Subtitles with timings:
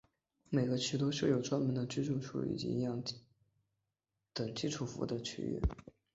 [0.49, 3.17] 每个区都设有专门的居住区以及提供营养补给
[4.33, 5.61] 等基础服务的区域。